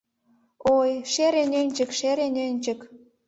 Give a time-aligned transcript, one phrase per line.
[0.77, 2.79] Ой, шере нӧнчык, шере нӧнчык